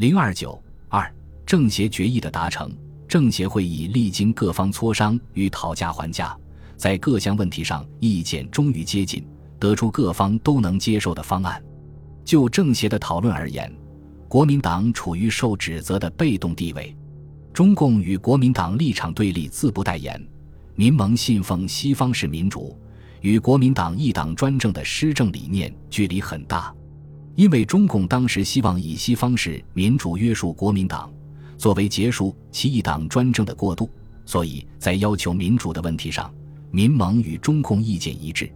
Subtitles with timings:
[0.00, 0.58] 零二九
[0.88, 1.14] 二
[1.44, 2.72] 政协决议的达成，
[3.06, 6.34] 政协会议历经各方磋商与讨价还价，
[6.74, 9.22] 在各项问题上意见终于接近，
[9.58, 11.62] 得出各方都能接受的方案。
[12.24, 13.70] 就政协的讨论而言，
[14.26, 16.96] 国民党处于受指责的被动地位，
[17.52, 20.18] 中共与国民党立场对立，自不待言。
[20.76, 22.74] 民盟信奉西方式民主，
[23.20, 26.74] 与国民党一党专政的施政理念距离很大。
[27.40, 31.10] 因为中共当时希望以西方式民主约束国民党，
[31.56, 33.88] 作为结束其一党专政的过渡，
[34.26, 36.30] 所以在要求民主的问题上，
[36.70, 38.52] 民盟与中共意见一致。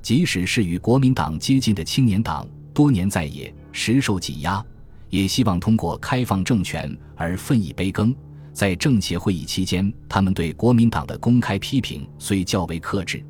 [0.00, 4.64] 即使是与国民党接近的青年党，多年在野，时受挤压，
[5.08, 8.14] 也希望通过开放政权而分一杯羹。
[8.52, 13.20] 在政协会议期间，他们对国民党的公开批评虽较为克制，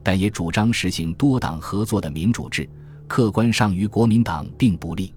[0.00, 2.70] 但也主张实行多党合作的民主制。
[3.06, 5.12] 客观上与国民党并不利。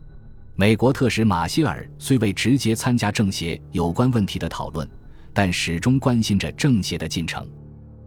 [0.55, 4.89] 美国特使马歇尔虽未直接参加政协有关问题的讨论，
[5.33, 7.47] 但始终关心着政协的进程。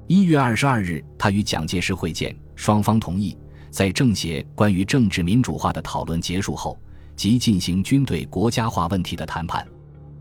[0.08, 3.38] 一月二十二日，他与蒋介石会见，双方同意
[3.70, 6.77] 在政协关于政治民主化的讨论结束后，
[7.14, 9.64] 即进行军队国家化问题的谈判。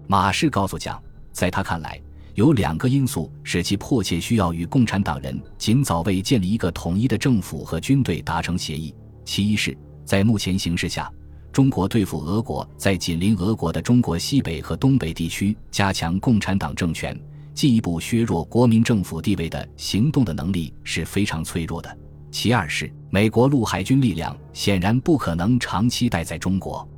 [0.06, 2.00] 马氏告诉蒋，在他看来，
[2.36, 8.94] 有两个因素使其迫切需要与共产党人尽早为建立一个统一的政府和军队达成协议。
[9.30, 11.08] 其一是，在目前形势下，
[11.52, 17.16] 中国对付俄国，在紧邻俄国的中国西北和东北地区加强共产党政权，
[17.54, 21.96] 进一步削弱国民政府地位的行动的能力是非常脆弱的。
[22.32, 26.90] 其二是，美国陆海军力量显然不可能长期待在中国。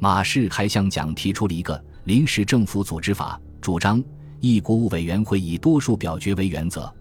[0.00, 4.02] 马氏还向蒋提出了一个临时政府组织法，主张
[4.40, 6.92] 一国务委员会以多数表决为原则，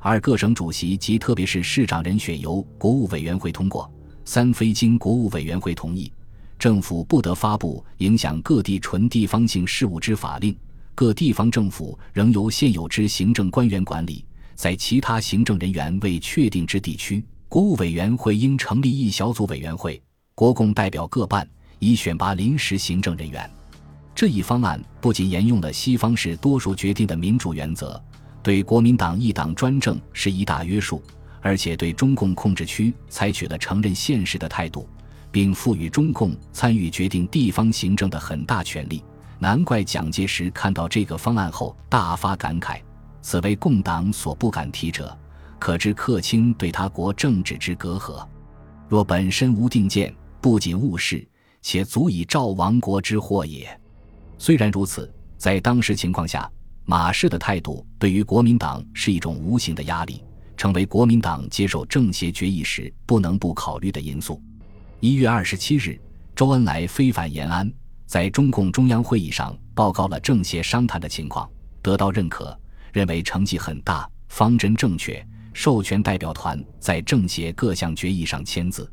[0.00, 3.88] 二各省主席及特别是市长人选由国务委员会通过。
[4.24, 6.12] 三非经国务委员会同意，
[6.58, 10.56] 政府不得发布影响各地纯地方性事务之法令。
[10.94, 14.24] 各地方政府仍由现有之行政官员管理。
[14.54, 20.00] 在其他行政人员未确定之地区，国务委员会应成立一小组委员会，
[20.36, 21.48] 国共代表各半，
[21.80, 23.50] 以选拔临时行政人员。
[24.14, 28.00] 这一方案不仅沿用了西方式多数决定的民主原则，
[28.44, 31.02] 对国民党一党专政是一大约束。
[31.44, 34.88] 而且对中共控制区采取了承认现实的态度，
[35.30, 39.04] 并赋予中共参与决定地方行政的很大权力。
[39.38, 42.80] 难怪蒋介石看到这个方案后大发感慨
[43.20, 45.14] ：“此为共党所不敢提者，
[45.58, 48.26] 可知克卿对他国政治之隔阂。
[48.88, 51.28] 若本身无定见，不仅误事，
[51.60, 53.68] 且足以造亡国之祸也。”
[54.38, 56.50] 虽然如此，在当时情况下，
[56.86, 60.24] 马氏的态度对于国民党是一种无形的压力。
[60.56, 64.40] 成为国民党接受政协决议时不能不考虑的因素。
[65.00, 66.00] 一月二十七日，
[66.34, 67.70] 周恩来飞返延安，
[68.06, 71.48] 在中共中央会议上报告了政协商谈的情况，
[71.82, 72.58] 得到认可，
[72.92, 78.90] 认为成绩很大，方针正确，授权代表团在政协各项决议上签字。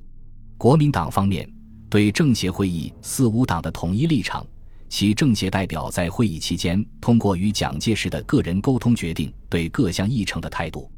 [0.58, 1.50] 国民党方面
[1.90, 4.46] 对政协会议四五党的统一立场，
[4.90, 10.92] 其政协代表在会议期间通过与蒋介石的个人沟通决定对各项议程的态度。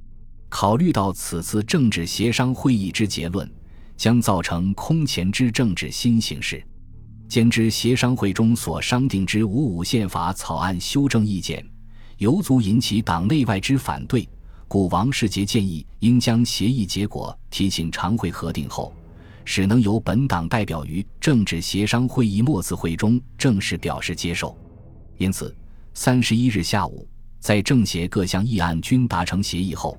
[0.53, 3.51] 考虑到此次政治协商会议之结论
[3.97, 6.63] 将造成空前之政治新形势，
[7.27, 11.65] 兼之协商会中所商定之五五宪法草案修正意见，
[12.19, 14.29] 犹足引起党内外之反对，
[14.67, 18.93] 故王世杰建议应将协议结果提请常会核定后，
[19.45, 24.55] 使能由本党代表于政治协商会议末次会中正式表示接受。
[25.17, 25.53] 因此，
[25.95, 27.07] 三十一日下午，
[27.39, 29.97] 在政协各项议案均达成协议后。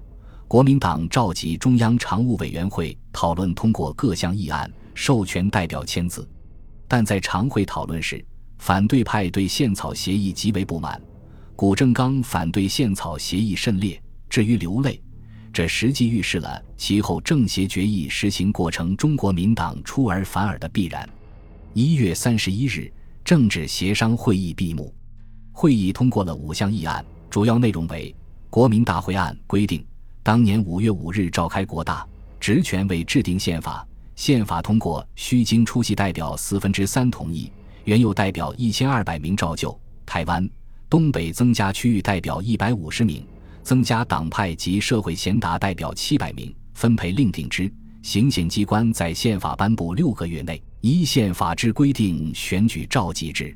[0.55, 6.25] 国民党召集中央常务委员会讨论通过各项议案，授权代表签字。
[6.87, 8.25] 但在常会讨论时，
[8.59, 11.03] 反对派对宪草协议极为不满。
[11.57, 14.01] 谷正刚反对宪草协议甚烈，
[14.31, 15.03] 至于流泪。
[15.53, 21.05] 这实际预示了其后政协决议实行过程中国民党出尔反尔的必然。
[21.73, 22.89] 一月三十一日，
[23.25, 24.95] 政治协商会议闭幕，
[25.51, 28.15] 会议通过了五项议案，主要内容为：
[28.51, 29.85] 国民大会案规定。
[30.25, 32.09] 当年五月五日召开国大，
[32.41, 33.87] 职权为制定宪法。
[34.17, 37.53] 宪法通过需经出席代表四分之三同意，
[37.85, 39.79] 原有代表一千二百名照旧。
[40.07, 40.49] 台湾
[40.89, 43.23] 东北增加区域代表一百五十名，
[43.63, 47.71] 增加党派及社会贤达代表七百名，分配另定之。
[48.01, 53.55] 行宪机关在宪法颁布六个月内，依宪法之规定选举召集之。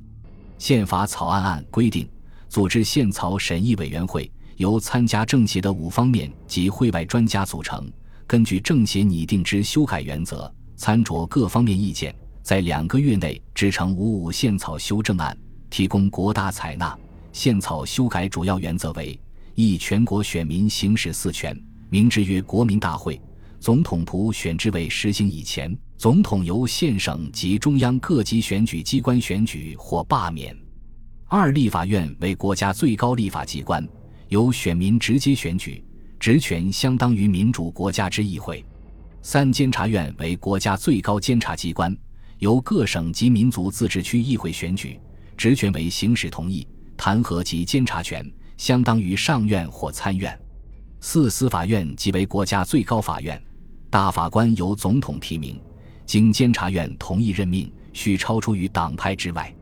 [0.58, 2.06] 宪法草案案规定，
[2.50, 4.30] 组织宪草审议委员会。
[4.58, 7.88] 由参加政协的五方面及会外专家组成，
[8.26, 12.12] 根据政协拟定之修改原则，参酌各方面意见，
[12.42, 15.36] 在两个月内制成五五宪草修正案，
[15.70, 16.96] 提供国大采纳。
[17.32, 19.18] 宪草修改主要原则为：
[19.54, 21.56] 一、全国选民行使四权，
[21.88, 23.20] 名之曰国民大会。
[23.60, 30.56] 总统普选之位实行以前，总统由县省及中央各级选举机关选举或罢免。
[31.28, 33.86] 二、立法院为国家最高立法机关，
[34.28, 35.82] 由选民直接选举，
[36.20, 38.64] 职权相当于民主国家之议会。
[39.22, 41.96] 三、监察院为国家最高监察机关，
[42.38, 45.00] 由各省及民族自治区议会选举，
[45.36, 46.66] 职权为行使同意、
[46.96, 50.38] 弹劾及监察权，相当于上院或参院。
[51.00, 53.40] 四、司法院即为国家最高法院。
[53.90, 55.58] 大法官由总统提名，
[56.04, 59.54] 经监察院同意任命，需超出于党派之外。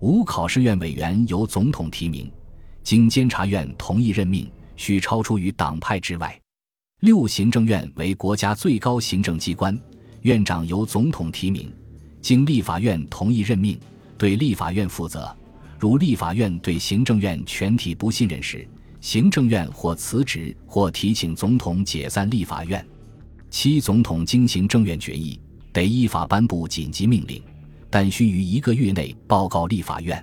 [0.00, 2.30] 五考试院委员由总统提名，
[2.84, 4.46] 经监察院同意任命，
[4.76, 6.38] 需超出于党派之外。
[7.00, 9.76] 六行政院为国家最高行政机关，
[10.20, 11.72] 院长由总统提名，
[12.20, 13.80] 经立法院同意任命，
[14.18, 15.34] 对立法院负责。
[15.78, 18.68] 如立法院对行政院全体不信任时，
[19.00, 22.86] 行政院或辞职或提请总统解散立法院。
[23.48, 25.40] 七总统经行政院决议，
[25.72, 27.42] 得依法颁布紧急命令，
[27.88, 30.22] 但需于一个月内报告立法院。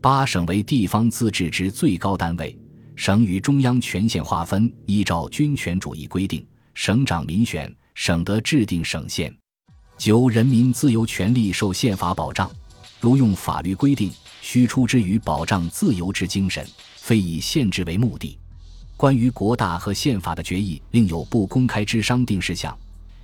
[0.00, 2.56] 八省为地方自治之最高单位，
[2.94, 9.34] 省与中央权限划分依照军权主义规定，省长民选，省得制定省宪。
[9.96, 12.48] 九人民自由权利受宪法保障，
[13.00, 16.64] 如用法律规定，须出之于保障自由之精神，
[16.96, 18.38] 非以限制为目的。
[18.96, 22.76] 关于国大和宪法的决议，另有不公开之商定事项：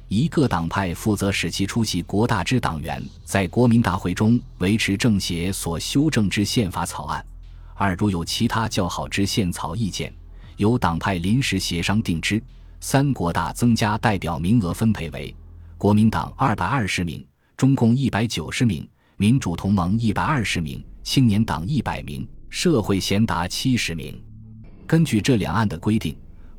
[0.08, 7.20] 一个党派负责使其出席国大之党员在国民大会中维持政协所修正之宪法草案；
[7.74, 10.14] 二如有其他较好之宪草意见，
[10.56, 12.38] 由党派临时协商定之；
[12.80, 15.34] 三国大增加代表名额分配为
[15.78, 18.86] 国民党二百二十名，中共一百九十名，
[19.16, 24.22] 民主同盟一百二十名，青年党一百名，社会贤达七十名。
[24.86, 26.14] 根据这两案的规定，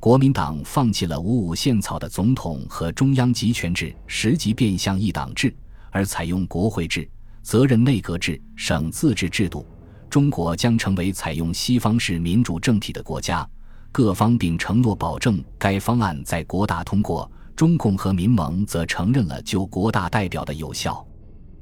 [0.06, 5.52] 国民党放弃了五五宪草的总统和中央集权制，实际变相一党制，
[5.90, 7.10] 而采用国会制、
[7.42, 9.66] 责任内阁制、省自治制度。
[10.08, 13.50] 中国将成为采用西方式民主政体的国家。
[13.92, 21.04] 各方并承诺保证该方案在国大通过，中共和民盟则承认了就国大代表的有效。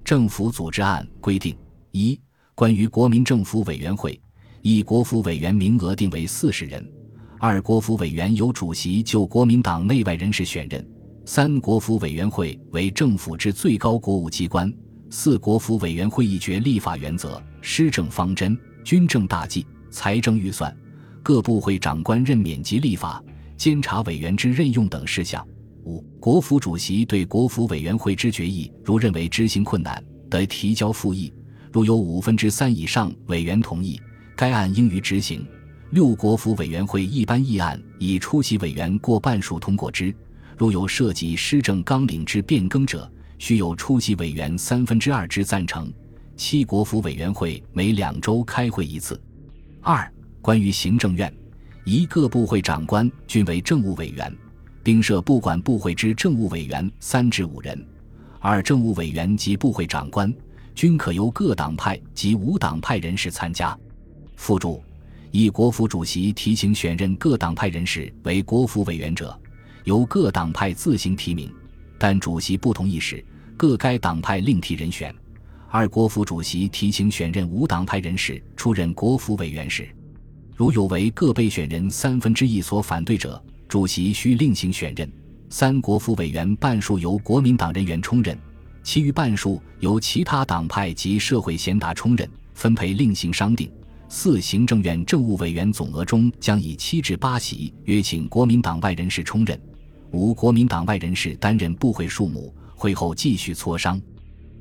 [0.04, 1.56] 政府组织案规定：
[1.92, 2.20] 一、
[2.56, 4.22] 关于国民政府委员会。
[4.62, 6.86] 一国府委员名额定为四十人，
[7.46, 10.82] 二国府委员由主席就国民党内外人士选任，
[11.26, 14.74] 三国府委员会为政府之最高国务机关，
[15.10, 20.74] 四国府委员会议决立法原则、施政方针、军政大计、财政预算，
[21.22, 23.22] 各部会长官任免及立法、
[23.58, 25.46] 监察委员之任用等事项。
[25.84, 31.34] 五国府主席对国府委员会之决议，如认为执行困难，得提交复议，
[31.74, 34.00] 如有五分之三以上委员同意。
[34.34, 35.46] 该案应予执行。
[35.94, 40.12] 六国府委员会一般议案以出席委员过半数通过之，
[40.58, 43.08] 如有涉及施政纲领之变更者，
[43.38, 45.94] 须有出席委员三分之二之赞成。
[46.36, 49.22] 七国府委员会每两周开会一次。
[49.82, 50.12] 二、
[50.42, 51.32] 关于行政院，
[51.84, 54.36] 一各部会长官均为政务委员，
[54.82, 57.88] 并设不管部会之政务委员三至五人。
[58.40, 60.34] 二、政务委员及部会长官
[60.74, 63.78] 均可由各党派及无党派人士参加。
[64.36, 64.84] 附注：
[65.36, 69.36] 以国府主席提请选任各党派人士为国府委员者，
[69.84, 71.52] 由各党派自行提名，
[71.98, 73.26] 但主席不同意时，
[73.58, 75.12] 各该党派另提人选。
[75.70, 79.90] 二国府主席提请选任无党派人士出任国府委员时，
[80.56, 85.12] 如有为各被选人三分之一所反对者，主席需另行选任。
[85.50, 88.38] 三国府委员半数由国民党人员充任，
[88.84, 93.68] 其余半数由其他党派及社会贤达充任，分配另行商定。
[94.10, 99.60] 四行政院政务委员总额中将以七至八席约请国民党外人士充任，
[100.12, 104.00] 无国民党外人士担任部会数目，会后继续磋商。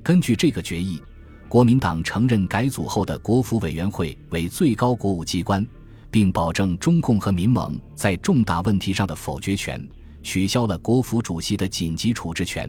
[0.03, 1.01] 根据这个决议，
[1.49, 5.67] 国民党承认改组后的国府委员会为最高国务机关，
[6.11, 9.87] 并保证中共和民盟在重大问题上的否决权，
[10.23, 12.69] 取消了国府主席的紧急处置权。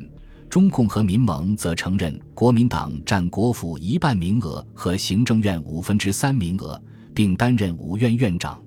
[0.54, 6.80] 中共和民盟则承认国民党占国府一半名额和行政院五分之三名额，
[7.12, 8.64] 并担任五院院长。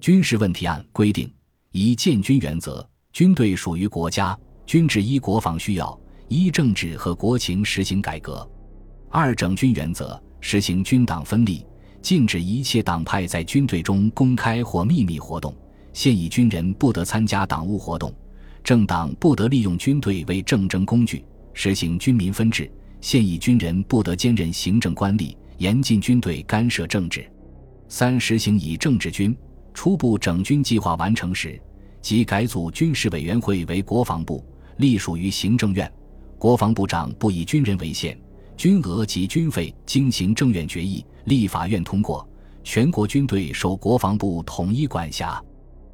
[0.00, 1.30] 军事问题案规定：
[1.70, 8.48] 一建军原则，军队属于国家，军制依国防需要、依政治和国情实行改革；
[9.10, 11.62] 二整军原则，实行军党分立，
[12.00, 15.54] 禁止一切党派在军队中公开或秘密活动，
[15.92, 18.10] 现役军人不得参加党务活动。
[18.68, 22.70] 政党不得利用军队为政争工具，实行军民分治，
[23.00, 27.26] 现役军人不得兼任行政官吏，严禁军队干涉政治。
[27.88, 29.34] 三、实行以政治军。
[29.72, 31.58] 初步整军计划完成时，
[32.02, 34.44] 即改组军事委员会为国防部，
[34.76, 35.90] 隶属于行政院。
[36.38, 38.20] 国防部长不以军人为限，
[38.54, 42.28] 军额及军费经行政院决议、立法院通过，
[42.62, 45.42] 全国军队受国防部统一管辖。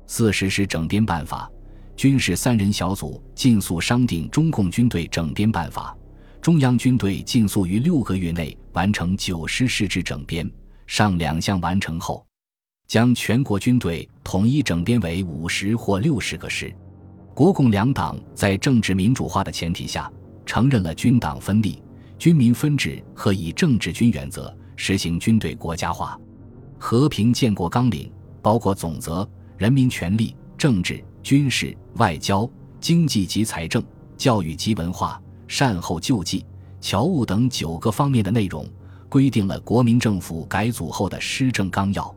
[0.08, 1.48] 四、实施整编办法。
[1.96, 5.96] 军事三人小组尽速商定中共军队整编办法。
[6.40, 10.50] 中央军队尽速于六个月内完成九师师制整编。
[10.86, 12.26] 上两项完成后，
[12.86, 16.70] 将全国军队统一整编为五十或六十个师。
[17.32, 20.12] 国共两党在政治民主化的前提下，
[20.44, 21.82] 承认了军党分立、
[22.18, 26.20] 军民分治和以政治军原则实行军队国家化。
[26.78, 33.82] 和平建国纲领包括总则、人民权利、政治、军事、外交、经济及财政、
[34.14, 35.18] 教育及文化。
[35.46, 36.44] 善后救济、
[36.80, 38.68] 侨务等九个方面的内容，
[39.08, 42.14] 规定了国民政府改组后的施政纲要。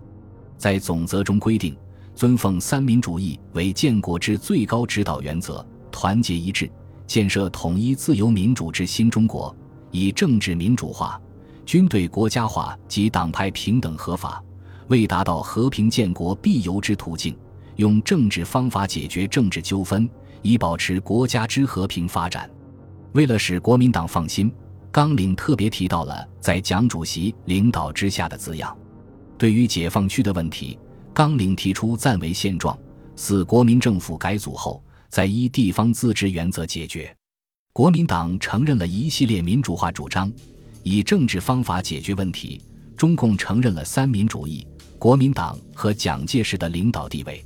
[0.58, 1.76] 在总则中规定，
[2.16, 6.70] 尊奉三民主义为建国之最高指导原则，团结一致，
[7.06, 9.56] 建设统一自由民主之新中国，
[9.92, 11.22] 以政治民主化、
[11.66, 14.42] 军队国家化及党派平等合法，
[14.88, 17.38] 为达到和平建国必由之途径，
[17.78, 20.08] 用政治方法解决政治纠纷，
[20.42, 22.50] 以保持国家之和平发展。
[23.14, 24.52] 为了使国民党放心，
[24.92, 28.78] 纲领特别提到了在蒋主席领导之下的字样。
[29.38, 30.78] 对于解放区的问题，
[31.14, 32.78] 纲领提出暂为现状，
[33.16, 37.16] 四国民政府改组后再依地方自治原则解决。
[37.74, 40.32] 国民党承认了一系列民主化主张，
[40.84, 42.62] 以政治方法解决问题。
[42.96, 44.66] 中共承认了三民主义、
[44.98, 47.46] 国民党和蒋介石的领导地位。